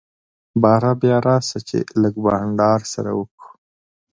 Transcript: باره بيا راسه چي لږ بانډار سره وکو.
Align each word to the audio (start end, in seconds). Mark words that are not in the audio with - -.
باره 0.61 0.91
بيا 1.01 1.17
راسه 1.27 1.57
چي 1.67 1.79
لږ 2.01 2.15
بانډار 2.25 2.79
سره 2.93 3.11
وکو. 3.19 3.47